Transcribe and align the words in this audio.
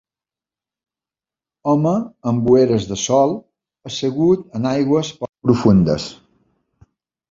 Home 1.73 1.91
amb 2.33 2.49
ulleres 2.55 2.89
de 2.95 2.99
sol 3.03 3.37
assegut 3.93 4.45
en 4.61 4.69
aigües 4.75 5.17
poc 5.23 5.35
profundes 5.49 6.13